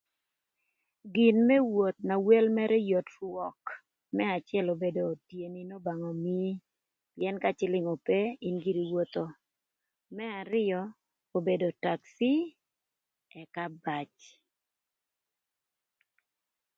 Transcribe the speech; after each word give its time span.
Gin 1.13 1.37
më 1.47 1.57
woth 1.73 1.99
na 2.09 2.15
wel 2.27 2.45
mërë 2.57 2.79
yot 2.91 3.07
rwök 3.17 3.63
më 4.15 4.23
acël 4.37 4.67
obedo 4.75 5.05
tyeni 5.27 5.61
n'Obanga 5.65 6.07
omii 6.15 6.53
pïën 7.15 7.35
ka 7.43 7.49
cïlïng 7.59 7.87
ope 7.95 8.19
in 8.47 8.55
giri 8.63 8.83
iwotho. 8.89 9.25
Më 10.15 10.25
arïö 10.41 10.79
obedo 11.37 11.67
takci 11.83 12.31
ëka 13.41 13.65
bac 13.83 14.13